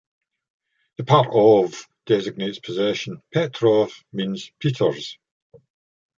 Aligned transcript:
The 0.97 1.03
part 1.03 1.27
"ov" 1.31 1.85
designates 2.07 2.57
possession: 2.57 3.21
"Petrov" 3.31 4.03
means 4.11 4.51
"Peter's". 4.57 5.19